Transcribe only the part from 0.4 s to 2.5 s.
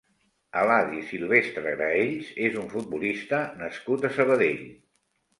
Eladi Silvestre Graells